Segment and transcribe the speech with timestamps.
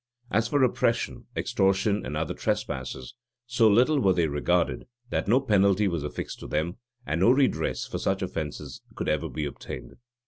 [0.15, 3.13] [*] As for oppression, extortion, and other trespasses,
[3.45, 7.85] so little were they regarded, that no penalty was affixed to them, and no redress
[7.85, 9.97] for such offences could ever be obtained.